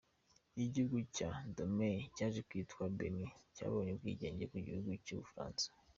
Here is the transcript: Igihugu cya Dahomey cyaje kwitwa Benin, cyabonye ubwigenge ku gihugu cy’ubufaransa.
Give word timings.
Igihugu 0.63 0.97
cya 1.15 1.29
Dahomey 1.55 1.97
cyaje 2.15 2.39
kwitwa 2.47 2.83
Benin, 2.97 3.31
cyabonye 3.55 3.89
ubwigenge 3.93 4.43
ku 4.51 4.57
gihugu 4.67 4.89
cy’ubufaransa. 5.05 5.65